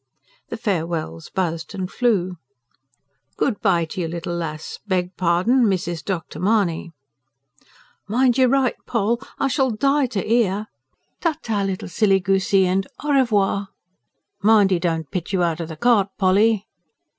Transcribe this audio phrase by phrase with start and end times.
[0.49, 2.37] The farewells buzzed and flew.
[3.37, 4.79] "Good bye to you, little lass...
[4.87, 6.03] beg pardon, Mrs.
[6.03, 6.39] Dr.
[6.39, 6.91] Mahony!"
[8.07, 9.21] "Mind you write, Poll!
[9.37, 10.69] I shall die to 'ear."
[11.19, 13.67] "Ta ta, little silly goosey, and AU REVOIR!"
[14.41, 16.65] "Mind he don't pitch you out of the cart, Polly!"